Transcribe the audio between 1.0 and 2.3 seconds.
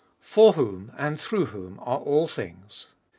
THROUGH WHOM ARE ALL